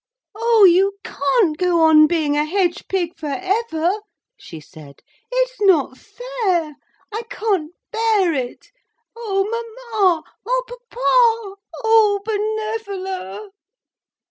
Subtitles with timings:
[0.35, 3.99] ']'Oh, you can't go on being a hedge pig for ever,'
[4.35, 6.73] she said, 'it's not fair.
[7.13, 8.71] I can't bear it.
[9.15, 10.23] Oh Mamma!
[10.43, 11.61] Oh Papa!
[11.83, 12.19] Oh
[12.83, 13.51] Benevola!'